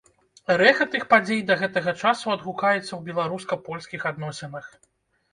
Рэха 0.59 0.85
тых 0.93 1.03
падзей 1.09 1.41
да 1.49 1.57
гэтага 1.61 1.91
часу 2.03 2.31
адгукаецца 2.35 2.85
ў 2.95 3.01
беларуска-польскіх 3.11 4.07
адносінах. 4.13 4.65